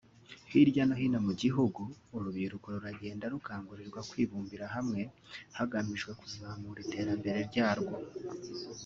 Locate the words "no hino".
0.87-1.19